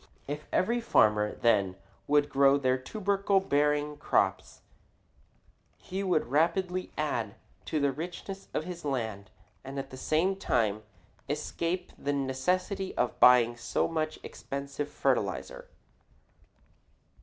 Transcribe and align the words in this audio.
If 0.27 0.47
every 0.51 0.81
farmer, 0.81 1.35
then, 1.35 1.75
would 2.07 2.27
grow 2.27 2.57
these 2.57 2.79
tubercle 2.83 3.39
bearing 3.39 3.97
crops, 3.97 4.61
he 5.77 6.01
would 6.01 6.25
rapidly 6.31 6.91
add 6.97 7.35
to 7.65 7.79
the 7.79 7.91
richness 7.91 8.47
of 8.51 8.63
his 8.63 8.83
land 8.83 9.29
and 9.63 9.77
at 9.77 9.91
the 9.91 9.97
same 9.97 10.37
time 10.37 10.81
escape 11.29 11.91
the 11.99 12.13
necessity 12.13 12.97
of 12.97 13.19
buying 13.19 13.55
so 13.57 13.87
much 13.87 14.17
expensive 14.23 14.89
fertilizer. 14.89 15.67